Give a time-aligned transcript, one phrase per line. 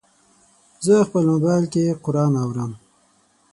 [0.85, 2.71] زه خپل موبایل کې قرآن اورم.